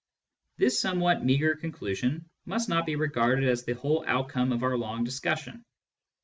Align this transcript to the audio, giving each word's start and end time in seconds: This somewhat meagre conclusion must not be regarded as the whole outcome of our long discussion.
This 0.57 0.81
somewhat 0.81 1.23
meagre 1.23 1.55
conclusion 1.57 2.27
must 2.45 2.67
not 2.69 2.87
be 2.87 2.95
regarded 2.95 3.47
as 3.47 3.65
the 3.65 3.73
whole 3.75 4.03
outcome 4.07 4.51
of 4.51 4.63
our 4.63 4.75
long 4.75 5.03
discussion. 5.03 5.63